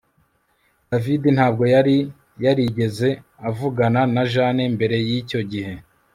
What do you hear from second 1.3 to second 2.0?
ntabwo yari